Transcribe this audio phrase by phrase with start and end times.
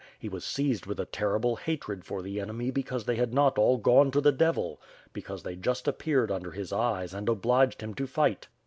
[0.17, 3.77] He was seized with a terrible hatred for the enemy because they had not all
[3.77, 4.81] gone to the devil;
[5.13, 8.47] because they just appeared under his eyes and obliged him to fight.